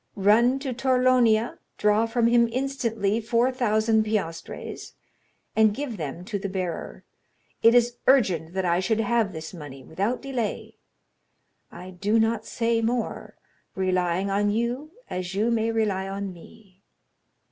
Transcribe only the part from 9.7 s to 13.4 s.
without delay. I do not say more,